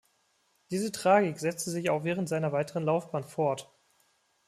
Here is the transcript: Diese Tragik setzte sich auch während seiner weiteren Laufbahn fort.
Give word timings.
Diese 0.71 0.91
Tragik 0.91 1.39
setzte 1.39 1.69
sich 1.69 1.91
auch 1.91 2.03
während 2.03 2.27
seiner 2.27 2.51
weiteren 2.51 2.83
Laufbahn 2.85 3.23
fort. 3.23 3.71